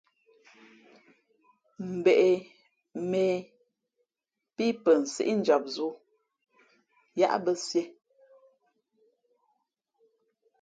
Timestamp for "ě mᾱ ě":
2.27-3.35